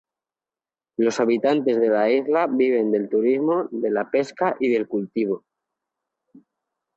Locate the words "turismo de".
3.07-3.91